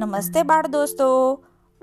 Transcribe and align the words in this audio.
નમસ્તે 0.00 0.42
બાળ 0.42 0.66
દોસ્તો 0.66 1.06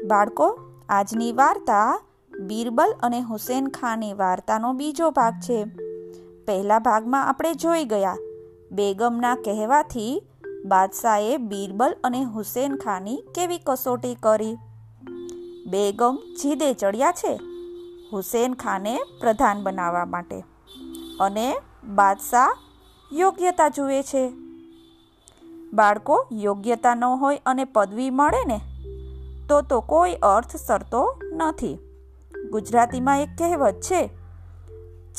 બાળકો, 0.06 0.60
આજની 0.90 1.32
વાર્તા 1.32 2.02
બીરબલ 2.40 2.94
અને 3.04 3.20
હુસેન 3.22 3.68
ખાનની 3.68 4.14
વાર્તાનો 4.14 4.74
બીજો 4.74 5.10
ભાગ 5.12 5.34
છે. 5.34 5.66
પહેલા 6.46 6.80
ભાગમાં 6.80 7.28
આપણે 7.28 7.54
જોઈ 7.54 7.84
ગયા. 7.84 8.18
બેગમના 8.72 9.36
કહેવાથી 9.36 10.24
બાદશાહે 10.66 11.38
બીરબલ 11.38 11.96
અને 12.04 12.24
હુસેન 12.24 12.76
ખાનની 12.76 13.18
કેવી 13.36 13.60
કસોટી 13.66 14.16
કરી? 14.16 14.56
બેગમ 15.66 16.18
જીદે 16.42 16.74
ચડ્યા 16.74 17.12
છે 17.12 17.40
હુસેન 18.14 18.54
ખાને 18.54 19.00
પ્રધાન 19.22 19.64
બનાવવા 19.64 20.06
માટે 20.06 20.44
અને 21.20 21.58
બાદશાહ 21.84 22.54
યોગ્યતા 23.12 23.70
જુએ 23.70 24.02
છે. 24.02 24.47
બાળકો 25.74 26.28
યોગ્યતા 26.32 26.96
ન 26.96 27.04
હોય 27.04 27.42
અને 27.46 27.64
પદવી 27.64 28.10
મળે 28.10 28.46
ને, 28.46 28.62
તો 29.50 29.62
તો 29.62 29.80
કોઈ 29.80 30.14
અર્થ 30.14 30.56
સરતો 30.56 31.22
નથી. 31.34 31.78
ગુજરાતીમાં 32.52 33.22
એક 33.22 33.30
કહેવત 33.38 33.74
છે, 33.74 34.10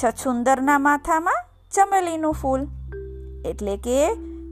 છછુંદરના 0.04 0.78
માથામાં 0.78 1.34
ચમેલીનું 1.74 2.32
ફૂલ. 2.32 2.66
એટલે 3.44 3.76
કે, 3.76 4.08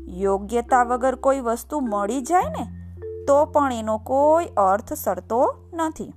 યોગ્યતા 0.08 0.82
વગર 0.82 1.14
કોઈ 1.14 1.40
વસ્તુ 1.40 1.80
મળી 1.80 2.20
જાય 2.20 2.44
ને, 2.44 2.94
તો 3.24 3.44
પણ 3.44 3.72
એનો 3.72 3.98
કોઈ 3.98 4.44
અર્થ 4.46 4.92
સરતો 4.92 5.54
નથી. 5.74 6.12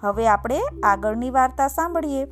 હવે 0.00 0.28
આપણે 0.28 0.60
આગળની 0.84 1.30
વાર્તા 1.30 1.68
સાંભળીએ. 1.68 2.24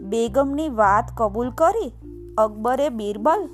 બેગમની 0.00 0.68
વાત 0.68 1.04
કબૂલ 1.16 1.50
કરી 1.50 1.92
અકબરે 2.38 2.88
બિરબલ 2.88 3.48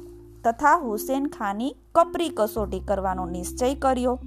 તથા 0.44 0.76
હુસેન 0.76 1.26
ખાની 1.26 1.76
કપરી 1.94 2.28
કસોટી 2.36 2.80
કરવાનો 2.80 3.26
નિશ્ચય 3.26 3.74
કર્યો. 3.74 4.18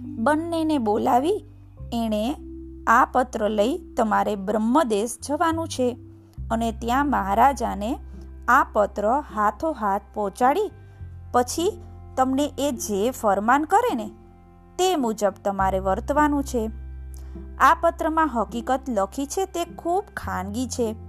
બંનેને 0.00 0.78
બોલાવી 0.78 1.44
એણે 1.92 2.36
આ 2.86 3.04
પત્ર 3.12 3.48
લઈ 3.48 3.94
તમારે 3.94 4.36
બ્રહ્મદેશ 4.36 5.18
જવાનું 5.28 5.68
છે 5.68 5.96
અને 6.50 6.72
ત્યાં 6.72 7.10
મહારાજાને 7.10 7.98
આ 8.48 8.66
પત્ર 8.72 9.08
હાથો 9.34 9.72
હાથ 9.72 10.02
પહોંચાડી 10.14 10.70
પછી 11.32 11.82
તમને 12.16 12.52
એ 12.58 12.70
જે 12.72 13.10
ફરમાન 13.10 13.64
કરે 13.64 13.94
ને 13.94 14.10
તે 14.78 14.96
મુજબ 14.96 15.32
તમારે 15.44 15.78
વર્તવાનું 15.78 16.44
છે. 16.44 16.70
આ 17.58 17.76
પત્રમાં 17.80 18.30
હકીકત 18.34 18.80
લખી 18.88 19.26
છે 19.26 19.44
તે 19.44 19.64
ખૂબ 19.64 20.04
ખાનગી 20.16 20.66
છે. 20.66 21.03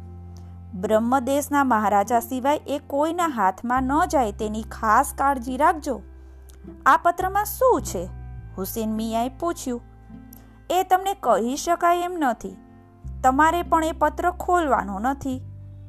બ્રહ્મદેશના 0.73 1.63
મહારાજા 1.63 2.19
સિવાય 2.19 2.55
એ 2.67 2.79
કોઈના 2.87 3.27
હાથમાં 3.27 3.83
ન 3.83 4.05
જાય 4.05 4.31
તેની 4.31 4.63
ખાસ 4.63 5.13
કાળજી 5.17 5.57
રાખજો. 5.57 6.01
આ 6.85 6.97
પત્રમાં 6.97 7.45
શું 7.45 7.81
છે? 7.81 8.09
હુસેન 8.57 8.93
મિયાએ 8.93 9.29
પૂછ્યું. 9.29 9.81
એ 10.69 10.83
તમને 10.83 11.13
કહી 11.13 11.55
શકાય 11.55 11.99
એમ 11.99 12.15
નથી. 12.19 12.57
તમારે 13.23 13.63
પણ 13.63 13.83
એ 13.83 13.91
પત્ર 13.91 14.31
ખોલવાનો 14.31 14.99
નથી. 14.99 15.41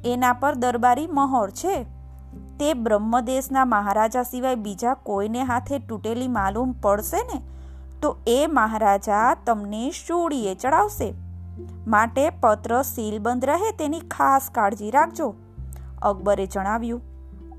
એના 0.05 0.33
પર 0.33 0.55
દરબારી 0.55 1.07
મહોર 1.07 1.49
છે. 1.49 1.83
તે 2.59 2.73
બ્રહ્મદેશના 2.73 3.65
મહારાજા 3.65 4.23
સિવાય 4.23 4.55
બીજા 4.55 4.93
કોઈને 4.93 5.43
હાથે 5.43 5.79
તૂટેલી 5.79 6.27
માલુમ 6.27 6.71
પડશે 6.71 7.17
ને? 7.17 7.41
તો 8.01 8.17
એ 8.27 8.47
મહારાજા 8.47 9.37
તમને 9.45 9.91
શૂળીએ 9.91 10.55
ચડાવશે. 10.55 11.26
માટે 11.87 12.29
પત્ર 12.29 12.81
સીલબંધ 12.81 13.45
રહે 13.45 13.71
તેની 13.71 13.99
ખાસ 13.99 14.49
કાળજી 14.51 14.91
રાખજો, 14.91 15.35
અકબરે 16.01 16.47
જણાવ્યું. 16.47 17.01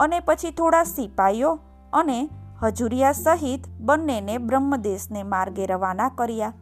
અને 0.01 0.21
પછી 0.21 0.51
થોડા 0.51 0.85
સિપાઈઓ 0.85 1.59
અને 1.93 2.19
હજુરિયા 2.63 3.13
સહિત 3.13 3.69
બંનેને 3.81 4.39
બ્રહ્મદેશને 4.39 5.23
માર્ગે 5.23 5.67
રવાના 5.67 6.09
કર્યા. 6.09 6.53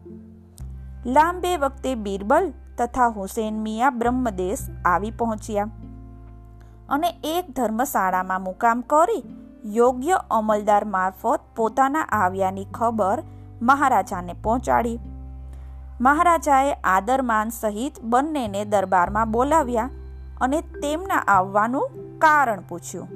લાંબે 1.07 1.57
વખતે 1.57 1.95
બીરબલ 1.95 2.53
તથા 2.79 3.09
હુસેન 3.09 3.55
મિયા 3.55 3.91
બ્રહ્મદેશ 3.91 4.63
આવી 4.85 5.11
પહોંચ્યા 5.11 5.69
અને 6.89 7.11
એક 7.25 7.51
ધર્મશાળામાં 7.57 8.43
મુકામ 8.43 8.81
કરી 8.81 9.23
યોગ્ય 9.75 10.19
અમલદાર 10.31 10.85
મારફત 10.85 11.41
પોતાના 11.57 12.07
આવ્યાની 12.13 12.67
ખબર 12.75 13.23
મહારાજાને 13.63 14.35
પહોંચાડી. 14.43 14.99
મહારાજાએ 16.01 16.73
આદરમાન 16.85 17.49
સહિત 17.49 18.01
બંનેને 18.03 18.65
દરબારમાં 18.65 19.31
બોલાવ્યા 19.31 19.91
અને 20.41 20.61
તેમના 20.61 21.23
આવવાનું 21.29 22.19
કારણ 22.19 22.61
પૂછ્યું. 22.61 23.09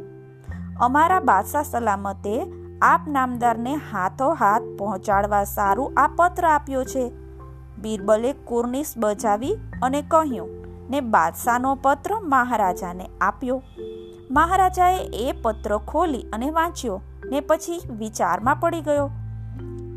અમારા 0.80 1.20
બાદશાહ 1.20 1.62
સલામતે 1.62 2.34
આપ 2.82 3.08
નામદારને 3.08 3.74
હાથો 3.74 4.30
હાથ 4.34 4.70
પહોંચાડવા 4.78 5.42
સારું 5.44 5.92
આ 5.96 6.08
પત્ર 6.16 6.46
આપ્યો 6.46 6.84
છે. 6.84 7.04
બીરબલે 7.78 8.32
કુર્નિશ 8.32 8.94
બજાવી 8.96 9.54
અને 9.82 10.02
કહ્યું, 10.02 10.50
ને 10.90 11.00
બાદશાહનો 11.00 11.74
પત્ર 11.74 12.18
મહારાજાને 12.24 13.10
આપ્યો. 13.20 13.62
મહારાજાએ 14.30 14.98
એ 14.98 15.32
પત્ર 15.42 15.78
ખોલી 15.78 16.26
અને 16.32 16.50
વાંચ્યો 16.50 17.00
ને 17.24 17.40
પછી 17.40 17.82
વિચારમાં 17.98 18.56
પડી 18.56 18.80
ગયો. 18.80 19.10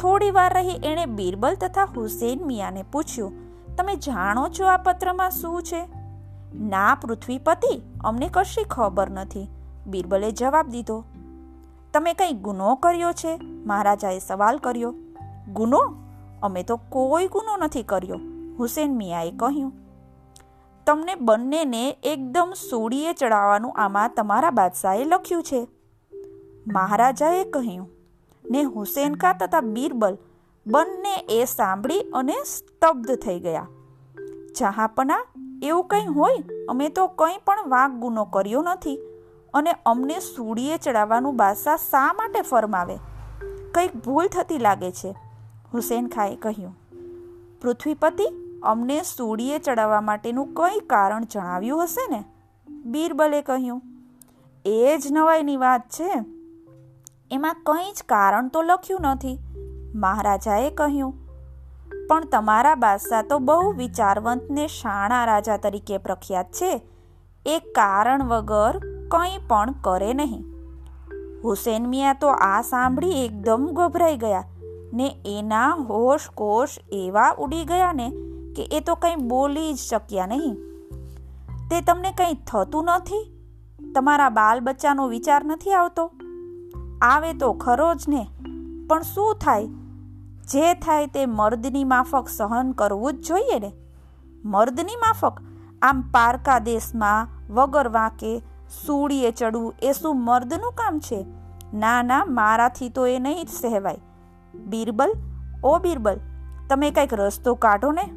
થોડી 0.03 0.31
વાર 0.31 0.53
રહી 0.53 0.79
એણે 0.83 1.05
બીરબલ 1.05 1.55
તથા 1.55 1.83
હુસેન 1.83 2.45
મિયાને 2.45 2.83
પૂછ્યું, 2.83 3.31
તમે 3.75 3.95
જાણો 3.95 4.49
છો 4.49 4.65
આ 4.65 4.77
પત્રમાં 4.77 5.31
શું 5.31 5.63
છે? 5.63 5.85
ના, 6.55 6.97
પૃથ્વીપતિ, 7.01 7.81
અમને 8.03 8.29
કશી 8.33 8.63
ખબર 8.63 9.09
નથી. 9.09 9.47
બીરબલે 9.87 10.31
જવાબ 10.31 10.67
દીધો, 10.67 11.03
તમે 11.93 12.13
કંઈ 12.13 12.33
ગુનો 12.33 12.75
કર્યો 12.75 13.11
છે? 13.11 13.39
મહારાજાએ 13.43 14.19
સવાલ 14.19 14.57
કર્યો. 14.57 14.93
ગુનો? 15.53 15.95
અમે 16.41 16.63
તો 16.63 16.77
કોઈ 16.89 17.27
ગુનો 17.27 17.57
નથી 17.57 17.83
કર્યો, 17.83 18.19
હુસેન 18.59 18.97
મિયાએ 18.97 19.31
કહ્યું. 19.31 19.73
તમને 20.85 21.15
બંનેને 21.15 21.89
એકદમ 21.89 22.53
સૂડીએ 22.69 23.13
ચડાવવાનું 23.13 23.73
આમાં 23.77 24.09
તમારા 24.09 24.51
બાદશાહે 24.51 25.03
લખ્યું 25.03 25.43
છે. 25.43 25.67
મહારાજાએ 26.73 27.43
કહ્યું 27.43 27.92
ને 28.51 28.63
હુસેન 28.63 29.15
ખા 29.15 29.33
તથા 29.33 29.61
બીરબલ 29.61 30.17
બંને 30.67 31.15
એ 31.29 31.45
સાંભળી 31.45 31.99
અને 31.99 32.33
સ્તબ્ધ 32.33 33.15
થઈ 33.15 33.39
ગયા. 33.39 33.67
જહાપના 34.57 35.25
એવું 35.63 35.85
કંઈ 35.85 36.05
હોય? 36.05 36.43
અમે 36.69 36.89
તો 36.89 37.07
કંઈ 37.07 37.37
પણ 37.45 37.69
વાંક 37.69 37.93
ગુનો 37.93 38.25
કર્યો 38.25 38.61
નથી 38.61 38.99
અને 39.53 39.75
અમને 39.85 40.19
સૂડીએ 40.19 40.77
ચડાવવાનું 40.77 41.35
બાદશાહ 41.35 41.75
શા 41.75 42.13
માટે 42.13 42.41
ફરમાવે? 42.41 42.97
કંઈક 43.71 43.95
ભૂલ 43.95 44.27
થતી 44.27 44.57
લાગે 44.57 44.91
છે, 44.91 45.15
હુસેન 45.73 46.07
ખાએ 46.07 46.35
કહ્યું. 46.35 46.77
પૃથ્વીપતિ, 47.61 48.27
અમને 48.63 49.01
સૂડીએ 49.01 49.59
ચડાવવા 49.59 50.01
માટેનું 50.01 50.53
કંઈ 50.53 50.79
કારણ 50.79 51.23
જણાવ્યું 51.23 51.83
હશે 51.83 52.11
ને? 52.11 52.23
બીરબલે 52.69 53.41
કહ્યું. 53.41 53.81
એ 54.65 54.97
જ 54.97 55.11
નવાઈની 55.11 55.57
વાત 55.57 55.89
છે. 55.89 56.42
એમાં 57.33 57.55
કંઈ 57.65 57.91
જ 57.91 58.03
કારણ 58.09 58.47
તો 58.47 58.61
લખ્યું 58.61 59.01
નથી. 59.01 59.35
મહારાજાએ 59.95 60.69
કહ્યું, 60.69 61.11
પણ 62.09 62.25
તમારા 62.25 62.75
બાદશાહ 62.75 63.21
તો 63.21 63.39
બહુ 63.39 63.71
વિચારવંત 63.71 64.49
ને 64.51 64.67
શાણા 64.67 65.25
રાજા 65.25 65.57
તરીકે 65.57 65.97
પ્રખ્યાત 65.97 66.51
છે. 66.51 66.71
એ 67.45 67.59
કારણ 67.59 68.23
વગર 68.23 68.79
કંઈ 69.07 69.37
પણ 69.47 69.75
કરે 69.81 70.13
નહીં. 70.13 70.43
હુસેન 71.43 71.87
મિયા 71.87 72.13
તો 72.13 72.27
આ 72.27 72.61
સાંભળી 72.61 73.23
એકદમ 73.25 73.69
ગભરાઈ 73.73 74.17
ગયા 74.17 74.43
ને 74.93 75.07
એના 75.25 75.69
હોશ 75.89 76.27
કોશ 76.35 76.79
એવા 76.91 77.35
ઉડી 77.39 77.65
ગયા 77.65 77.93
ને 77.93 78.07
કે 78.55 78.63
એ 78.71 78.79
તો 78.79 78.95
કંઈ 78.95 79.15
બોલી 79.15 79.73
જ 79.73 79.77
શક્યા 79.77 80.25
નહીં. 80.25 80.55
તે 81.69 81.81
તમને 81.81 82.11
કંઈ 82.11 82.33
થતું 82.47 82.85
નથી? 82.85 83.23
તમારા 83.95 84.29
બાલ 84.29 84.59
બચ્ચાનો 84.59 85.07
વિચાર 85.07 85.41
નથી 85.45 85.73
આવતો? 85.73 86.11
આવે 87.03 87.33
તો 87.33 87.53
ખરો 87.53 87.93
જ 87.93 88.05
ને? 88.07 88.27
પણ 88.89 89.01
શું 89.01 89.37
થાય? 89.41 89.67
જે 90.51 90.73
થાય 90.73 91.07
તે 91.07 91.25
મર્દની 91.25 91.83
માફક 91.83 92.27
સહન 92.27 92.71
કરવું 92.71 93.13
જ 93.13 93.27
જોઈએ 93.27 93.59
ને? 93.59 93.73
મર્દની 94.45 94.95
માફક? 94.95 95.41
આમ 95.81 96.01
પારકા 96.01 96.59
દેશમાં 96.59 97.27
વગર 97.53 97.87
વાંકે 97.87 98.39
સૂડીએ 98.85 99.31
ચડવું 99.31 99.73
એ 99.83 99.91
શું 99.91 100.25
મર્દનું 100.25 100.71
કામ 100.71 100.99
છે? 100.99 101.25
ના 101.73 102.03
ના, 102.03 102.25
મારાથી 102.25 102.89
તો 102.89 103.07
એ 103.07 103.19
નહીં 103.19 103.45
જ 103.45 103.49
સહેવાય. 103.49 103.97
બીરબલ? 104.55 105.13
ઓ 105.63 105.79
બિરબલ, 105.79 106.19
તમે 106.69 106.91
કંઈક 106.91 107.13
રસ્તો 107.13 107.55
કાઢો 107.55 107.91
ને? 107.91 108.13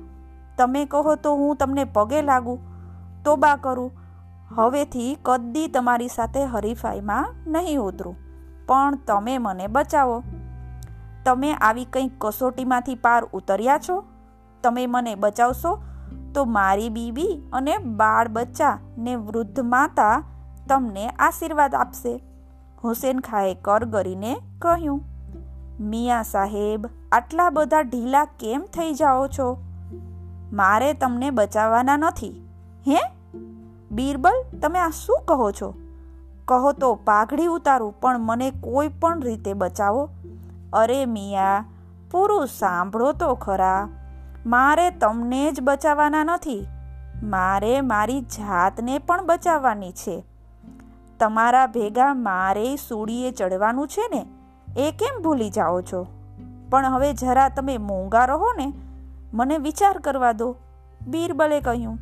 તમે 0.58 0.84
કહો 0.84 1.14
તો 1.14 1.34
હું 1.34 1.56
તમને 1.56 1.84
પગે 1.84 2.22
લાગુ. 2.22 2.58
તોબા 3.24 3.56
કરું. 3.56 3.92
હવેથી 4.56 5.18
કદી 5.22 5.68
તમારી 5.68 6.08
સાથે 6.08 6.44
હરીફાઈમાં 6.44 7.34
નહીં 7.46 7.78
ઉતરું. 7.78 8.25
પણ 8.66 8.98
તમે 9.06 9.38
મને 9.38 9.66
બચાવો. 9.66 10.22
તમે 11.24 11.52
આવી 11.52 11.84
કંઈક 11.84 12.12
કસોટીમાંથી 12.18 12.94
પાર 12.94 13.24
ઉતર્યા 13.24 13.78
છો? 13.88 14.04
તમે 14.62 14.86
મને 14.86 15.14
બચાવશો? 15.14 15.78
તો 16.34 16.44
મારી 16.44 16.88
બીબી 16.88 17.42
અને 17.52 17.78
બાળ 17.78 18.28
બચ્ચા 18.28 18.78
ને 18.98 19.16
વૃદ્ધ 19.16 19.60
માતા 19.60 20.24
તમને 20.68 21.08
આશીર્વાદ 21.08 21.74
આપશે. 21.74 22.24
હુસેન 22.84 23.20
ખાએ 23.20 23.54
કર 23.54 23.84
કરીને 23.84 24.36
કહ્યું, 24.58 25.00
મિયા 25.80 26.22
સાહેબ, 26.22 26.86
આટલા 27.12 27.50
બધા 27.50 27.80
ઢીલા 27.80 28.24
કેમ 28.24 28.60
થઈ 28.60 28.92
જાઓ 28.92 29.26
છો? 29.28 29.56
મારે 30.52 30.92
તમને 30.92 31.30
બચાવવાના 31.30 31.96
નથી, 31.96 32.48
હે? 32.88 33.00
બીરબલ, 33.90 34.58
તમે 34.62 34.78
આ 34.78 34.88
શું 34.88 35.20
કહો 35.24 35.50
છો? 35.50 35.74
કહો 36.48 36.72
તો 36.72 36.94
પાઘડી 36.94 37.46
ઉતારું, 37.46 38.00
પણ 38.00 38.18
મને 38.18 38.50
કોઈ 38.50 38.88
પણ 38.88 39.20
રીતે 39.20 39.52
બચાવો? 39.52 40.08
અરે 40.72 41.06
મિયા 41.06 41.64
પૂરું 42.10 42.46
સાંભળો 42.46 43.12
તો 43.12 43.34
ખરા. 43.34 43.88
મારે 44.46 44.90
તમને 44.90 45.52
જ 45.52 45.60
બચાવવાના 45.60 46.24
નથી. 46.24 46.66
મારે 47.22 47.80
મારી 47.80 48.20
જાતને 48.20 48.98
પણ 48.98 49.26
બચાવવાની 49.26 49.92
છે. 49.92 50.24
તમારા 51.18 51.66
ભેગા 51.66 52.14
મારે 52.14 52.76
સૂડીએ 52.76 53.30
ચડવાનું 53.30 53.88
છે 53.88 54.08
ને? 54.14 54.26
એ 54.76 54.90
કેમ 54.90 55.22
ભૂલી 55.22 55.50
જાઓ 55.50 55.80
છો? 55.80 56.06
પણ 56.70 56.86
હવે 56.86 57.12
જરા 57.12 57.48
તમે 57.48 57.78
મોંઘા 57.78 58.24
રહો 58.24 58.52
ને, 58.56 58.72
મને 59.34 59.58
વિચાર 59.58 59.98
કરવા 59.98 60.32
દો, 60.32 60.56
બીરબલે 61.06 61.60
કહ્યું. 61.60 61.98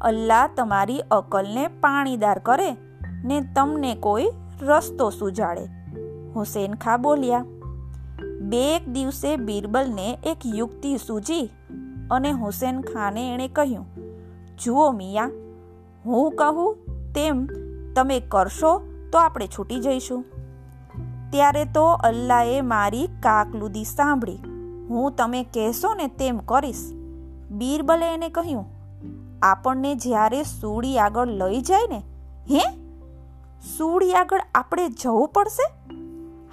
અલ્લાહ 0.00 0.48
તમારી 0.56 1.00
અકલને 1.10 1.68
પાણીદાર 1.68 2.38
કરે. 2.38 2.76
ને 3.24 3.40
તમને 3.56 3.94
કોઈ 3.94 4.28
રસ્તો 4.62 5.10
સુજાડે. 5.10 5.64
હુસેન 6.34 6.74
ખા 6.74 6.96
બોલ્યા, 6.96 7.44
બે 8.40 8.76
એક 8.76 8.88
દિવસે 8.88 9.36
બીરબલને 9.36 10.18
એક 10.24 10.46
યુક્તિ 10.46 10.96
સૂજી 10.96 11.50
અને 12.10 12.32
હુસેન 12.32 12.80
ખાને 12.80 13.34
એણે 13.34 13.48
કહ્યું, 13.48 13.86
જુઓ 14.58 14.90
મિયા, 14.92 15.30
હું 16.06 16.32
કહું 16.32 16.76
તેમ 17.14 17.46
તમે 17.96 18.20
કરશો 18.20 18.80
તો 19.12 19.18
આપણે 19.18 19.46
છૂટી 19.46 19.80
જઈશું. 19.80 20.24
ત્યારે 21.30 21.64
તો 21.64 21.84
અલ્લાએ 21.84 22.60
મારી 22.60 23.06
કાકલુદી 23.06 23.84
સાંભળી. 23.84 24.38
હું 24.88 25.12
તમે 25.16 25.42
કહેશો 25.42 25.94
ને 25.94 26.06
તેમ 26.06 26.38
કરીશ. 26.38 26.92
બીરબલે 27.50 28.14
એને 28.14 28.28
કહ્યું, 28.28 28.66
આપણને 29.42 29.94
જ્યારે 29.94 30.42
સૂડી 30.42 30.98
આગળ 30.98 31.26
લઈ 31.26 31.60
જાય 31.60 31.86
ને, 31.88 32.02
હે 32.50 32.77
સૂડી 33.62 34.14
આગળ 34.14 34.40
આપણે 34.54 34.88
જવું 34.88 35.28
પડશે? 35.28 35.72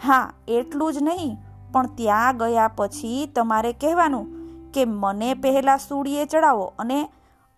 હા, 0.04 0.34
એટલું 0.48 0.94
જ 0.94 0.98
નહીં, 1.02 1.38
પણ 1.72 1.86
ત્યાં 1.86 2.38
ગયા 2.38 2.68
પછી 2.68 3.26
તમારે 3.36 3.74
કહેવાનું 3.74 4.28
કે 4.72 4.86
મને 4.86 5.34
પહેલાં 5.34 5.78
સૂડીએ 5.78 6.26
ચડાવો 6.26 6.74
અને 6.80 7.10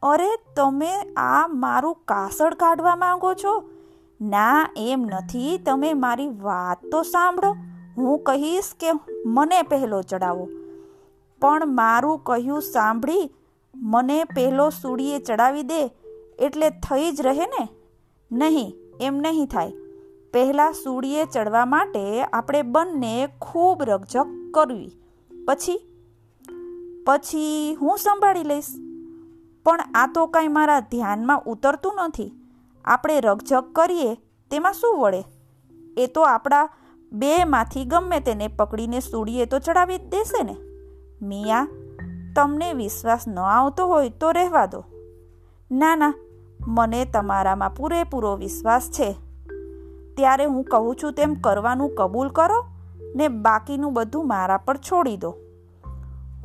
અરે, 0.03 0.29
તમે 0.55 0.91
આ 1.17 1.47
મારું 1.47 1.97
કાસળ 2.05 2.53
કાઢવા 2.53 2.95
માંગો 2.95 3.33
છો? 3.33 3.63
ના, 4.21 4.69
એમ 4.77 5.01
નથી, 5.01 5.57
તમે 5.57 5.93
મારી 5.93 6.27
વાત 6.27 6.85
તો 6.91 7.01
સાંભળો, 7.01 7.55
હું 7.97 8.19
કહીશ 8.19 8.73
કે 8.79 8.87
મને 9.25 9.61
પહેલો 9.61 10.01
ચડાવો. 10.01 10.49
પણ 11.41 11.75
મારું 11.75 12.23
કહ્યું 12.23 12.61
સાંભળી, 12.61 13.33
મને 13.75 14.23
પહેલો 14.23 14.69
સૂડીએ 14.69 15.19
ચડાવી 15.19 15.63
દે, 15.63 15.91
એટલે 16.39 16.69
થઈ 16.69 17.11
જ 17.11 17.21
રહે 17.21 17.45
ને? 17.45 17.67
નહીં 18.31 18.75
એમ 19.01 19.17
નહીં 19.17 19.47
થાય. 19.47 19.73
પહેલાં 20.33 20.73
સૂડીએ 20.73 21.25
ચડવા 21.25 21.65
માટે 21.65 22.23
આપણે 22.23 22.61
બંને 22.61 23.27
ખૂબ 23.41 23.83
રકઝક 23.83 24.27
કરવી. 24.53 24.91
પછી? 25.47 25.81
પછી 27.05 27.77
હું 27.81 27.97
સંભાળી 27.97 28.43
લઈશ. 28.43 28.65
પણ 29.65 29.79
આ 29.95 30.11
તો 30.15 30.25
કાંઈ 30.25 30.47
મારા 30.47 30.79
ધ્યાનમાં 30.79 31.41
ઉતરતું 31.41 31.93
નથી. 31.95 32.31
આપણે 32.85 33.19
રકઝક 33.19 33.63
કરીએ, 33.73 34.15
તેમાં 34.51 34.73
શું 34.73 34.97
વળે? 34.99 35.23
એ 35.97 36.07
તો 36.07 36.21
આપણા 36.21 36.69
બેમાંથી 37.11 37.85
ગમે 37.85 38.19
તેને 38.19 38.47
પકડીને 38.47 38.99
સૂડીએ 38.99 39.45
તો 39.45 39.59
ચડાવી 39.59 39.97
જ 39.97 40.01
દેશે 40.01 40.43
ને. 40.43 40.55
મિયા, 41.21 41.67
તમને 42.35 42.73
વિશ્વાસ 42.73 43.27
ન 43.27 43.39
આવતો 43.39 43.85
હોય 43.85 44.09
તો 44.09 44.31
રહેવા 44.31 44.65
દો. 44.65 44.83
ના 45.71 45.95
ના 45.95 46.13
મને 46.67 47.01
તમારામાં 47.05 47.75
પૂરેપૂરો 47.75 48.35
વિશ્વાસ 48.35 48.89
છે. 48.91 49.09
ત્યારે 50.17 50.45
હું 50.45 50.63
કહું 50.63 50.95
છું, 50.95 51.13
તેમ 51.13 51.35
કરવાનું 51.35 51.95
કબૂલ 51.95 52.29
કરો 52.29 52.59
ને 53.15 53.27
બાકીનું 53.27 53.93
બધું 53.93 54.27
મારા 54.27 54.57
પર 54.57 54.77
છોડી 54.77 55.17
દો. 55.17 55.31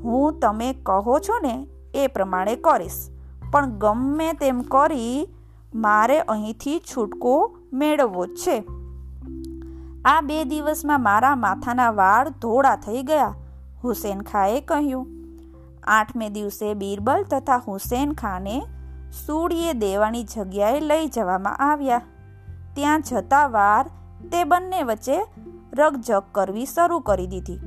હું 0.03 0.39
તમે 0.41 0.69
કહો 0.83 1.19
છો 1.19 1.39
ને 1.39 1.55
એ 1.95 2.07
પ્રમાણે 2.07 2.55
કરીશ, 2.57 3.01
પણ 3.53 3.73
ગમે 3.79 4.29
તેમ 4.33 4.61
કરી 4.69 5.17
મારે 5.75 6.19
અહીંથી 6.29 6.79
છૂટકો 6.91 7.35
મેળવવો 7.73 8.27
જ 8.27 8.37
છે. 8.37 8.57
આ 10.05 10.21
બે 10.21 10.45
દિવસમાં 10.45 11.03
મારા 11.03 11.37
માથાના 11.37 11.91
વાળ 11.91 12.31
ધોળા 12.43 12.77
થઈ 12.77 13.03
ગયા, 13.03 13.35
હુસેન 13.85 14.23
ખાએ 14.23 14.61
કહ્યું. 14.61 15.05
આઠમે 15.89 16.29
દિવસે 16.29 16.69
બીરબલ 16.75 17.27
તથા 17.31 17.61
હુસેન 17.67 18.13
ખાને 18.13 18.57
સૂડીએ 19.13 19.73
દેવાની 19.75 20.25
જગ્યાએ 20.25 20.81
લઈ 20.81 21.07
જવામાં 21.09 21.57
આવ્યા. 21.61 22.03
ત્યાં 22.75 23.03
જતા 23.03 23.47
વાર 23.49 23.85
તે 24.33 24.45
બંને 24.45 24.81
વચ્ચે 24.83 25.19
રગજગ 25.79 26.23
કરવી 26.33 26.67
શરૂ 26.67 27.01
કરી 27.01 27.27
દીધી. 27.27 27.61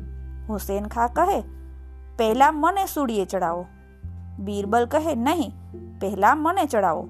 હુસેન 0.50 0.88
ખા 0.88 1.08
કહે, 1.08 1.38
પહેલાં 2.18 2.60
મને 2.60 2.86
સૂડીએ 2.86 3.26
ચડાવો. 3.26 3.64
બીરબલ 4.40 4.86
કહે, 4.86 5.16
નહીં, 5.16 5.54
પહેલાં 6.00 6.38
મને 6.38 6.66
ચડાવો. 6.66 7.06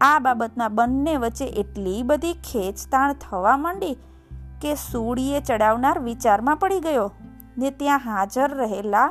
આ 0.00 0.18
બાબતમાં 0.18 0.74
બંને 0.74 1.16
વચ્ચે 1.16 1.46
એટલી 1.56 2.00
બધી 2.02 2.34
ખેંચતાણ 2.44 3.18
થવા 3.20 3.56
માંડી 3.56 3.94
કે 4.60 4.74
સૂડીએ 4.74 5.40
ચડાવનાર 5.40 5.98
વિચારમાં 5.98 6.56
પડી 6.56 6.80
ગયો 6.80 7.10
ને 7.58 7.70
ત્યાં 7.70 8.08
હાજર 8.08 8.50
રહેલા 8.56 9.08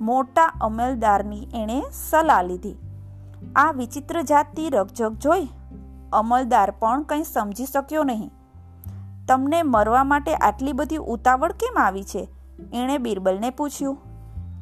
મોટા 0.00 0.50
અમલદારની 0.60 1.48
એણે 1.54 1.78
સલાહ 1.92 2.42
લીધી. 2.42 2.76
આ 3.56 3.72
વિચિત્ર 3.72 4.22
જાતની 4.22 4.70
રકઝક 4.70 5.12
જોઈ 5.12 5.48
અમલદાર 6.12 6.70
પણ 6.70 7.02
કંઈ 7.02 7.22
સમજી 7.22 7.66
શક્યો 7.66 8.04
નહીં. 8.04 8.30
તમને 9.28 9.62
મરવા 9.62 10.04
માટે 10.04 10.34
આટલી 10.34 10.72
બધી 10.72 10.96
ઉતાવળ 10.96 11.52
કેમ 11.52 11.78
આવી 11.78 12.04
છે? 12.04 12.28
એણે 12.74 12.98
બિરબલને 12.98 13.50
પૂછ્યું. 13.50 13.98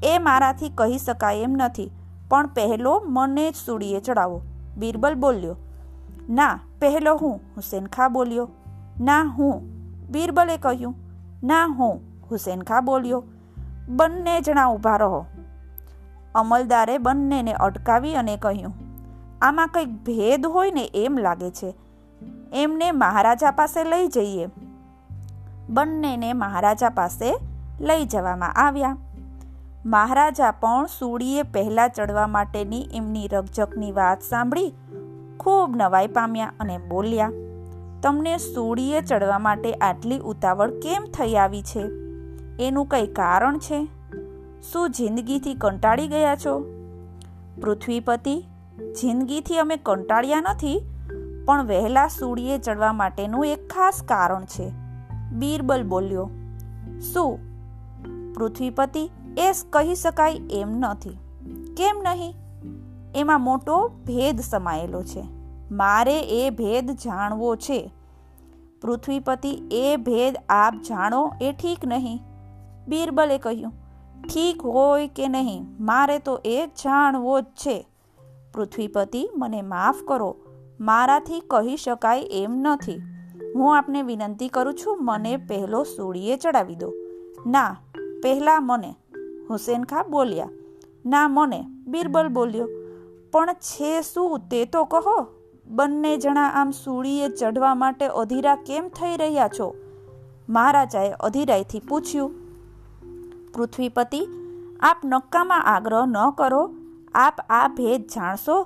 એ 0.04 0.19
મારાથી 0.19 0.69
કહી 0.69 0.98
શકાય 0.98 1.36
એમ 1.36 1.50
નથી, 1.50 1.90
પણ 2.28 2.46
પહેલો 2.46 3.02
મને 3.06 3.50
જ 3.50 3.54
સૂડીએ 3.54 4.00
ચડાવો. 4.00 4.42
બિરબલ 4.76 5.14
બોલ્યો. 5.14 5.56
ના, 6.30 6.60
પહેલો 6.78 7.16
હું, 7.16 7.40
હુસેન 7.56 7.87
ખા 7.87 8.08
બોલ્યો. 8.08 8.48
ના, 9.00 9.23
હું, 9.23 9.62
બિરબલે 10.09 10.56
કહ્યું. 10.56 10.94
ના, 11.44 11.66
હું, 11.66 12.00
હુસેન 12.30 12.62
ખા 12.62 12.80
બોલ્યો. 12.80 13.25
બંને 13.88 14.40
જણા 14.40 14.66
ઊભા 14.66 14.97
રહો. 14.97 15.26
અમલદારે 16.35 16.99
બંનેને 16.99 17.53
અટકાવી 17.53 18.14
અને 18.14 18.37
કહ્યું, 18.37 18.75
આમાં 19.43 19.69
કંઈક 19.69 19.93
ભેદ 20.05 20.47
હોય 20.47 20.71
ને 20.71 20.85
એમ 20.95 21.19
લાગે 21.19 21.50
છે. 21.50 21.75
એમને 22.55 22.91
મહારાજા 22.93 23.50
પાસે 23.50 23.85
લઈ 23.85 24.09
જઈએ. 24.09 24.49
બંનેને 25.69 26.33
મહારાજા 26.33 26.88
પાસે 26.88 27.31
લઈ 27.81 28.05
જવામાં 28.05 28.53
આવ્યા. 28.57 28.97
મહારાજા 29.87 30.50
પણ 30.50 30.87
સૂડીએ 30.99 31.43
પહેલાં 31.43 31.91
ચડવા 31.93 32.26
માટેની 32.26 32.83
એમની 32.95 33.29
રકઝકની 33.29 33.93
વાત 33.93 34.23
સાંભળી 34.23 34.73
ખૂબ 35.41 35.76
નવાઈ 35.76 36.07
પામ્યા 36.09 36.53
અને 36.61 36.79
બોલ્યા, 36.79 37.31
તમને 38.03 38.37
સૂડીએ 38.38 39.00
ચડવા 39.00 39.38
માટે 39.38 39.73
આટલી 39.73 40.19
ઉતાવળ 40.19 40.71
કેમ 40.81 41.05
થઈ 41.05 41.35
આવી 41.35 41.62
છે? 41.62 41.85
એનું 42.61 42.87
કંઈ 42.87 43.07
કારણ 43.07 43.59
છે? 43.59 43.79
શું 44.73 44.90
જિંદગીથી 44.90 45.54
કંટાળી 45.54 46.09
ગયા 46.09 46.37
છો? 46.37 46.61
પૃથ્વીપતિ, 47.61 48.40
જિંદગીથી 49.00 49.59
અમે 49.59 49.76
કંટાળ્યા 49.76 50.40
નથી, 50.40 50.83
પણ 51.44 51.66
વહેલા 51.66 52.09
સૂર્યે 52.09 52.59
ચડવા 52.59 52.92
માટેનું 52.92 53.47
એક 53.47 53.68
ખાસ 53.68 54.02
કારણ 54.02 54.44
છે. 54.44 54.73
બીરબલ 55.33 55.85
બોલ્યો, 55.85 56.30
શું? 57.12 57.38
પૃથ્વીપતિ, 58.35 59.11
એ 59.38 59.52
કહી 59.71 59.94
શકાય 59.94 60.40
એમ 60.50 60.71
નથી. 60.71 61.18
કેમ 61.76 62.02
નહીં? 62.02 62.35
એમાં 63.14 63.40
મોટો 63.40 63.88
ભેદ 63.88 64.40
સમાયેલો 64.40 65.02
છે. 65.02 65.23
મારે 65.71 66.21
એ 66.21 66.50
ભેદ 66.50 66.90
જાણવો 66.90 67.56
છે. 67.56 67.90
પૃથ્વીપતિ, 68.83 69.62
એ 69.73 69.97
ભેદ 69.97 70.37
આપ 70.49 70.75
જાણો 70.75 71.33
એ 71.40 71.52
ઠીક 71.52 71.87
નહીં. 71.87 72.23
બીરબલે 72.88 73.38
કહ્યું 73.38 73.84
ઠીક 74.25 74.62
હોય 74.62 75.09
કે 75.09 75.28
નહીં, 75.28 75.66
મારે 75.81 76.19
તો 76.19 76.40
એ 76.45 76.66
જાણવો 76.66 77.40
જ 77.40 77.45
છે. 77.45 77.88
પૃથ્વીપતિ, 78.54 79.31
મને 79.37 79.62
માફ 79.62 79.97
કરો, 80.09 80.37
મારાથી 80.81 81.40
કહી 81.40 81.76
શકાય 81.76 82.21
એમ 82.21 82.57
નથી. 82.57 83.02
હું 83.54 83.78
આપને 83.78 84.02
વિનંતી 84.02 84.49
કરું 84.49 84.75
છું, 84.75 85.04
મને 85.04 85.37
પહેલો 85.37 85.83
સૂળીએ 85.83 86.37
ચડાવી 86.37 86.75
દો. 86.75 86.93
ના, 87.47 87.76
પહેલાં 88.23 88.66
મને. 88.66 88.95
હુસેન 89.50 89.85
ખા 89.85 90.02
બોલ્યા. 90.02 90.49
ના, 91.07 91.28
મને. 91.28 91.64
બિરબલ 91.87 92.28
બોલ્યો. 92.28 92.69
પણ 93.33 93.52
છે 93.52 94.02
શું 94.02 94.40
તે 94.50 94.64
તો 94.64 94.85
કહો? 94.85 95.26
બંને 95.66 96.16
જણા 96.16 96.49
આમ 96.49 96.71
સૂળીએ 96.71 97.28
ચઢવા 97.28 97.75
માટે 97.75 98.07
અધીરા 98.07 98.57
કેમ 98.57 98.88
થઈ 98.88 99.16
રહ્યા 99.16 99.49
છો? 99.49 99.75
મહારાજાએ 100.49 101.11
અધીરાઈથી 101.11 101.81
પૂછ્યું. 101.81 102.43
પૃથ્વીપતિ, 103.54 104.20
આપ 104.82 105.04
નક્કામાં 105.04 105.64
આગ્રહ 105.64 106.06
ન 106.06 106.18
કરો. 106.30 106.62
આપ 107.14 107.37
આ 107.50 107.68
ભેદ 107.68 108.06
જાણશો 108.06 108.56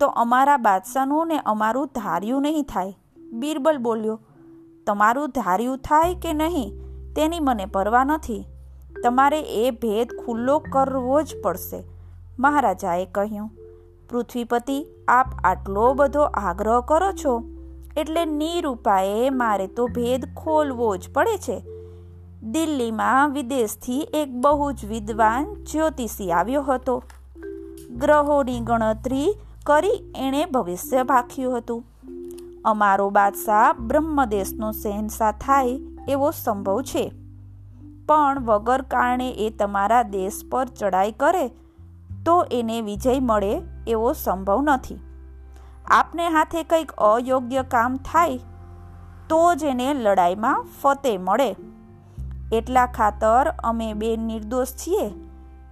તો 0.00 0.06
અમારા 0.06 0.56
બાદશાહનું 0.56 1.28
ને 1.28 1.38
અમારું 1.46 1.86
ધાર્યું 1.86 2.42
નહીં 2.42 2.64
થાય. 2.64 2.98
બિરબલ 3.32 3.78
બોલ્યો, 3.78 4.20
તમારું 4.86 5.28
ધાર્યું 5.28 5.78
થાય 5.78 6.14
કે 6.14 6.32
નહીં, 6.32 6.70
તેની 7.16 7.40
મને 7.40 7.66
પરવા 7.66 8.04
નથી. 8.04 8.44
તમારે 9.02 9.40
એ 9.40 9.70
ભેદ 9.70 10.08
ખુલ્લો 10.24 10.58
કરવો 10.58 11.22
જ 11.22 11.42
પડશે. 11.44 11.80
મહારાજાએ 12.38 13.06
કહ્યું, 13.12 13.50
પૃથ્વીપતિ, 14.10 14.78
આપ 15.08 15.26
આટલો 15.44 15.94
બધો 15.94 16.22
આગ્રહ 16.22 16.80
કરો 16.80 17.10
છો? 17.24 17.34
એટલે 17.96 18.24
નિરૂપાએ 18.24 19.30
મારે 19.30 19.66
તો 19.66 19.86
ભેદ 19.86 20.24
ખોલવો 20.34 20.96
જ 20.96 21.12
પડે 21.12 21.36
છે. 21.36 21.58
દિલ્હીમાં 22.52 23.32
વિદેશથી 23.32 24.00
એક 24.00 24.30
બહુ 24.32 24.72
જ 24.72 24.84
વિદ્વાન 24.84 25.54
જ્યોતિષી 25.54 26.32
આવ્યો 26.32 26.62
હતો. 26.62 27.02
ગ્રહોની 27.90 28.60
ગણતરી 28.60 29.34
કરી 29.66 30.12
એણે 30.16 30.44
ભવિષ્ય 30.44 31.02
ભાખ્યું 31.02 31.58
હતું. 31.58 31.84
અમારો 32.64 33.10
બાદશાહ 33.10 33.72
બ્રહ્મદેશનો 33.72 34.72
શહેનશાહ 34.72 35.32
થાય 35.32 35.78
એવો 36.08 36.30
સંભવ 36.30 36.82
છે. 36.82 37.12
પણ 38.06 38.44
વગર 38.44 38.82
કારણે 38.82 39.30
એ 39.30 39.50
તમારા 39.50 40.02
દેશ 40.02 40.42
પર 40.50 40.66
ચડાઈ 40.68 41.12
કરે, 41.12 41.48
તો 42.24 42.44
એને 42.52 42.80
વિજય 42.80 43.20
મળે 43.20 43.62
એવો 43.88 44.12
સંભવ 44.12 44.60
નથી. 44.62 45.00
આપને 45.90 46.28
હાથે 46.28 46.62
કંઈક 46.62 46.92
અયોગ્ય 46.92 47.62
કામ 47.62 47.96
થાય, 47.96 48.38
તો 49.28 49.54
જ 49.54 49.64
એને 49.64 49.94
લડાઈમાં 49.94 50.66
ફતે 50.82 51.18
મળે. 51.18 51.56
એટલા 52.52 52.86
ખાતર 52.86 53.52
અમે 53.64 53.88
બે 53.94 54.10
નિર્દોષ 54.18 54.70
છીએ. 54.74 55.06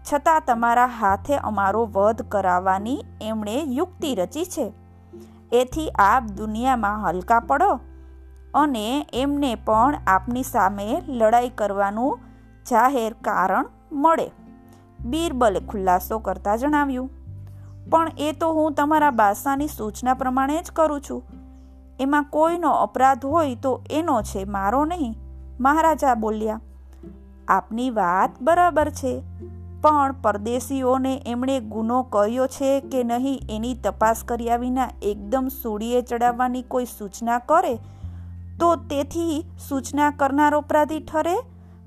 છતાં 0.05 0.43
તમારા 0.47 0.87
હાથે 0.87 1.37
અમારો 1.43 1.85
વધ 1.87 2.23
કરાવવાની 2.29 3.05
એમણે 3.23 3.55
યુક્તિ 3.77 4.15
રચી 4.15 4.45
છે. 4.45 4.67
એથી 5.53 5.89
આપ 5.89 6.25
દુનિયામાં 6.37 7.03
હલકા 7.05 7.41
પડો 7.41 7.71
અને 8.55 8.85
એમને 9.13 9.53
પણ 9.55 9.97
આપની 10.07 10.43
સામે 10.43 10.89
લડાઈ 11.09 11.49
કરવાનું 11.51 12.21
જાહેર 12.71 13.13
કારણ 13.25 13.73
મળે. 13.93 14.29
બીરબલે 15.01 15.61
ખુલાસો 15.61 16.19
કરતા 16.19 16.57
જણાવ્યું, 16.57 17.11
પણ 17.91 18.11
એ 18.19 18.33
તો 18.33 18.53
હું 18.53 18.75
તમારા 18.75 19.11
બાદશાહની 19.11 19.69
સૂચના 19.69 20.15
પ્રમાણે 20.15 20.63
જ 20.63 20.73
કરું 20.73 21.01
છું. 21.01 21.23
એમાં 22.01 22.31
કોઈનો 22.31 22.71
અપરાધ 22.79 23.27
હોય 23.27 23.55
તો 23.57 23.73
એનો 23.91 24.23
છે 24.23 24.45
મારો 24.45 24.85
નહીં. 24.85 25.15
મહારાજા 25.61 26.15
બોલ્યા 26.15 26.61
આપની 27.49 27.91
વાત 27.91 28.43
બરાબર 28.43 28.91
છે. 28.91 29.23
પણ 29.83 30.15
પરદેશીઓને 30.23 31.23
એમણે 31.27 31.61
ગુનો 31.61 32.03
કર્યો 32.03 32.47
છે 32.47 32.81
કે 32.81 33.03
નહીં 33.05 33.41
એની 33.51 33.75
તપાસ 33.75 34.25
કર્યા 34.25 34.57
વિના 34.57 34.89
એકદમ 35.03 35.49
સૂડીએ 35.63 36.03
ચડાવવાની 36.03 36.63
કોઈ 36.63 36.85
સૂચના 36.85 37.39
કરે? 37.39 37.75
તો 38.61 38.77
તેથી 38.77 39.45
સૂચના 39.69 40.11
કરનાર 40.11 40.57
અપરાધી 40.57 41.01
ઠરે? 41.01 41.37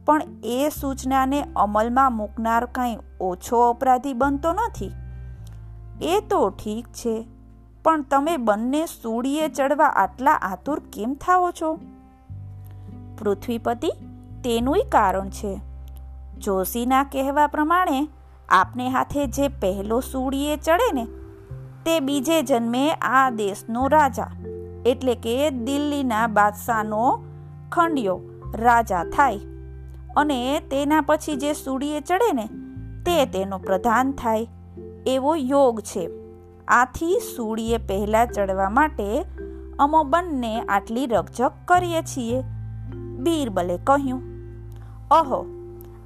પણ 0.06 0.22
એ 0.44 0.70
સૂચનાને 0.80 1.44
અમલમાં 1.56 2.14
મૂકનાર 2.14 2.66
કાંઈ 2.66 2.98
ઓછો 3.22 3.70
અપરાધી 3.70 4.14
બનતો 4.14 4.54
નથી? 4.54 4.92
એ 6.02 6.22
તો 6.22 6.50
ઠીક 6.50 6.88
છે, 6.88 7.26
પણ 7.84 8.02
તમે 8.02 8.38
બંને 8.38 8.86
સૂડીએ 8.86 9.48
ચડવા 9.48 9.86
આટલા 9.86 10.32
આતુર 10.32 10.80
કેમ 10.80 11.14
થાઓ 11.14 11.52
છો? 11.52 11.80
પૃથ્વીપતિ 13.18 13.92
તેનુંય 14.44 14.82
કારણ 14.90 15.30
છે. 15.30 15.60
જોશીના 16.38 17.04
કહેવા 17.04 17.48
પ્રમાણે, 17.48 18.08
આપને 18.50 18.90
હાથે 18.90 19.26
જે 19.26 19.48
પહેલો 19.48 20.00
સૂડીએ 20.00 20.58
ચડે 20.58 20.94
ને, 20.94 21.06
તે 21.86 22.00
બીજે 22.00 22.42
જન્મે 22.42 22.92
આ 22.92 23.30
દેશનો 23.30 23.88
રાજા, 23.88 24.32
એટલે 24.86 25.16
કે 25.16 25.50
દિલ્હીના 25.50 26.28
બાદશાહનો 26.28 27.24
ખંડિયો 27.72 28.20
રાજા 28.56 29.04
થાય. 29.04 29.40
અને 30.18 30.60
તેના 30.60 31.02
પછી 31.02 31.36
જે 31.36 31.54
સૂડીએ 31.54 32.00
ચડે 32.00 32.34
ને, 32.34 32.46
તે 33.04 33.26
તેનો 33.26 33.58
પ્રધાન 33.58 34.12
થાય. 34.12 34.48
એવો 35.08 35.36
યોગ 35.36 35.80
છે. 35.80 36.10
આથી 36.68 37.20
સૂળીએ 37.36 37.78
પહેલાં 37.78 38.28
ચડવા 38.28 38.70
માટે 38.70 39.26
અમો 39.80 40.04
બંને 40.04 40.62
આટલી 40.62 41.06
રકઝક 41.06 41.52
કરીએ 41.66 42.02
છીએ. 42.02 42.44
બીરબલે 43.18 43.78
કહ્યું 43.78 44.29
અહો, 45.12 45.46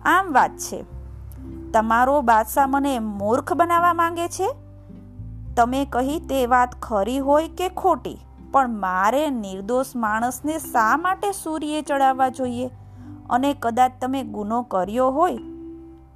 આમ 0.05 0.33
વાત 0.33 0.57
છે. 0.57 0.85
તમારો 1.71 2.21
બાદશાહ 2.21 2.67
મને 2.67 2.99
મૂર્ખ 2.99 3.53
બનાવવા 3.53 3.93
માંગે 3.93 4.27
છે? 4.27 4.47
તમે 5.55 5.85
કહી 5.85 6.19
તે 6.19 6.45
વાત 6.45 6.81
ખરી 6.81 7.19
હોય 7.19 7.47
કે 7.47 7.69
ખોટી, 7.69 8.17
પણ 8.51 8.69
મારે 8.69 9.29
નિર્દોષ 9.29 9.85
માણસને 9.95 10.59
શા 10.59 10.97
માટે 10.97 11.31
સૂર્યે 11.31 11.81
ચડાવવા 11.81 12.29
જોઈએ? 12.29 12.69
અને 13.29 13.53
કદાચ 13.53 13.91
તમે 14.01 14.23
ગુનો 14.23 14.61
કર્યો 14.61 15.09
હોય, 15.09 15.37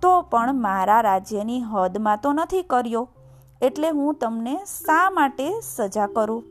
તો 0.01 0.21
પણ 0.21 0.53
મારા 0.53 1.01
રાજ્યની 1.01 1.61
હદમાં 1.61 2.17
તો 2.17 2.33
નથી 2.33 2.61
કર્યો, 2.61 3.09
એટલે 3.61 3.89
હું 3.89 4.13
તમને 4.13 4.55
શા 4.55 5.09
માટે 5.09 5.59
સજા 5.61 6.07
કરું? 6.07 6.43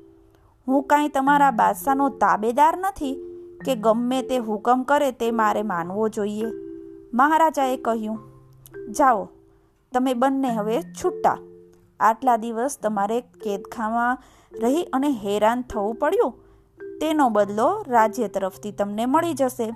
હું 0.69 0.83
કાંઈ 0.83 1.09
તમારા 1.09 1.50
બાદશાહનો 1.50 2.09
તાબેદાર 2.09 2.78
નથી 2.78 3.36
કે 3.64 3.75
ગમે 3.75 4.22
તે 4.22 4.38
હુકમ 4.38 4.82
કરે 4.82 5.10
તે 5.12 5.30
મારે 5.30 5.62
માનવો 5.62 6.08
જોઈએ. 6.08 6.46
મહારાજાએ 7.14 7.76
કહ્યું, 7.76 8.18
જાઓ, 8.90 9.28
તમે 9.92 10.14
બંને 10.14 10.50
હવે 10.54 10.82
છૂટા. 10.82 11.38
આટલા 12.00 12.36
દિવસ 12.36 12.78
તમારે 12.82 13.20
કેદખામાં 13.20 14.18
રહી 14.62 14.82
અને 14.82 15.10
હેરાન 15.10 15.62
થવું 15.62 15.94
પડ્યું. 15.94 16.34
તેનો 17.00 17.28
બદલો 17.28 17.84
રાજ્ય 17.88 18.28
તરફથી 18.28 18.72
તમને 18.72 19.06
મળી 19.06 19.34
જશે. 19.34 19.68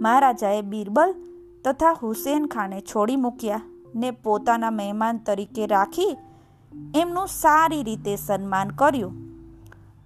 મહારાજાએ 0.00 0.62
બિરબલ 0.62 1.14
તથા 1.64 1.92
હુસેન 2.02 2.46
ખાને 2.46 2.80
છોડી 2.80 3.16
મૂક્યા 3.16 3.60
ને 3.94 4.10
પોતાના 4.10 4.70
મહેમાન 4.70 5.18
તરીકે 5.18 5.66
રાખી 5.66 6.16
એમનું 6.96 7.26
સારી 7.26 7.82
રીતે 7.82 8.16
સન્માન 8.16 8.68
કર્યું. 8.68 9.12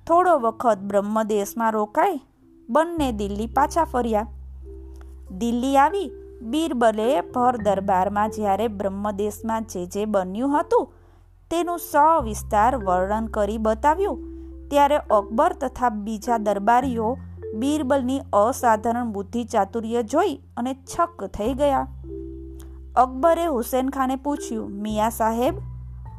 થોડો 0.06 0.38
વખત 0.38 0.78
બ્રહ્મદેશમાં 0.78 1.72
રોકાઈ 1.72 2.20
બંને 2.68 3.12
દિલ્હી 3.12 3.46
પાછા 3.46 3.84
ફર્યા. 3.84 4.26
દિલ્હી 5.38 5.76
આવી, 5.76 6.10
બીરબલે 6.42 7.20
ભર 7.20 7.56
દરબારમાં 7.56 8.30
જ્યારે 8.30 8.68
બ્રહ્મદેશમાં 8.68 9.64
જે 9.64 9.86
જે 9.86 10.04
બન્યું 10.04 10.60
હતું, 10.60 10.92
તેનું 11.50 11.78
સવિસ્તાર 11.78 12.76
વર્ણન 12.76 13.26
કરી 13.26 13.58
બતાવ્યું. 13.58 14.18
ત્યારે 14.70 14.96
અકબર 14.96 15.52
તથા 15.52 15.88
બીજા 15.88 16.38
દરબારીઓ 16.38 17.16
બીરબલની 17.54 18.20
અસાધારણ 18.32 19.12
બુદ્ધિ 19.12 19.44
ચાતુર્ય 19.44 20.02
જોઈ 20.02 20.34
અને 20.56 20.74
છક 20.74 21.24
થઈ 21.24 21.54
ગયા. 21.54 21.88
અકબરે 22.96 23.46
હુસેન 23.46 23.88
ખાને 23.88 24.16
પૂછ્યું, 24.16 24.70
મિયા 24.70 25.10
સાહેબ, 25.10 25.54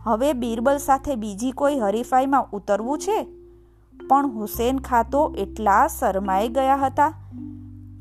હવે 0.04 0.34
બીરબલ 0.34 0.78
સાથે 0.78 1.16
બીજી 1.16 1.52
કોઈ 1.52 1.80
હરીફાઈમાં 1.80 2.48
ઉતરવું 2.54 2.98
છે? 2.98 3.39
પણ 4.10 4.28
હુસેન 4.28 4.80
ખા 4.80 5.04
તો 5.04 5.36
એટલા 5.38 5.88
શરમાઈ 5.88 6.50
ગયા 6.50 6.76
હતા. 6.76 7.14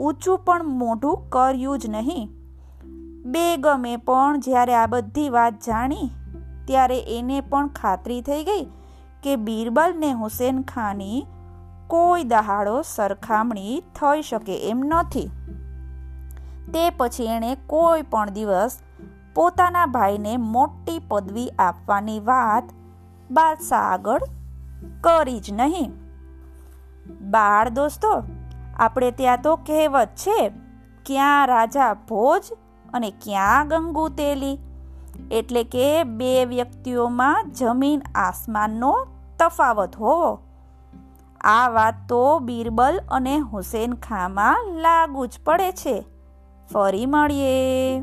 ઊંચું 0.00 0.38
પણ 0.38 0.66
મોઢું 0.66 1.30
કર્યું 1.30 1.78
જ 1.78 1.86
નહીં. 1.86 2.28
બેગમે 3.24 3.96
પણ 3.96 4.40
જ્યારે 4.40 4.74
આ 4.74 4.86
બધી 4.86 5.28
વાત 5.28 5.52
જાણી, 5.66 6.10
ત્યારે 6.64 7.00
એને 7.18 7.40
પણ 7.40 7.68
ખાતરી 7.68 8.20
થઈ 8.22 8.44
ગઈ 8.44 8.64
કે 9.22 9.36
બીરબલ 9.36 9.94
ને 9.98 10.12
હુસેન 10.12 10.62
ખાની 10.62 11.26
કોઈ 11.86 12.24
દહાડો 12.24 12.82
સરખામણી 12.82 13.80
થઈ 13.80 14.22
શકે 14.22 14.56
એમ 14.68 14.82
નથી. 14.86 15.30
તે 16.74 16.90
પછી 16.90 17.24
એણે 17.26 17.54
કોઈ 17.66 18.02
પણ 18.02 18.30
દિવસ 18.30 18.78
પોતાના 19.34 19.86
ભાઈને 19.86 20.36
મોટી 20.36 20.98
પદવી 21.08 21.48
આપવાની 21.58 22.20
વાત 22.20 22.72
બાદશાહ 23.30 23.92
આગળ 23.92 24.20
કરી 25.00 25.40
જ 25.40 25.52
નહીં. 25.52 25.92
બાળ 27.30 27.68
દોસ્તો, 27.68 28.22
આપણે 28.76 29.10
ત્યાં 29.10 29.42
તો 29.42 29.56
કહેવત 29.56 30.08
છે, 30.08 30.48
ક્યાં 31.06 31.46
રાજા 31.46 31.94
ભોજ 31.94 32.42
અને 32.94 33.10
ક્યાં 33.10 33.68
ગંગુ 33.68 34.08
તેલી. 34.08 34.58
એટલે 35.30 35.64
કે 35.64 36.04
બે 36.04 36.44
વ્યક્તિઓમાં 36.44 37.52
જમીન 37.52 38.02
આસમાનનો 38.14 39.06
તફાવત 39.38 39.96
હોવો. 39.96 40.38
આ 41.40 41.68
વાત 41.68 41.94
તો 42.08 42.38
બિરબલ 42.38 43.00
અને 43.08 43.38
હુસેન 43.38 43.94
ખામાં 43.94 44.64
લાગુ 44.64 45.26
જ 45.26 45.38
પડે 45.44 45.72
છે. 45.72 46.04
ફરી 46.72 47.06
મળીએ. 47.06 48.02